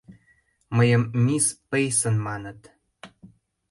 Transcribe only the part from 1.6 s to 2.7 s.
Пейсон маныт.